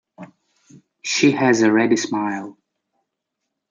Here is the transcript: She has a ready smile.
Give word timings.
She 1.03 1.29
has 1.33 1.61
a 1.61 1.71
ready 1.71 1.95
smile. 1.95 2.57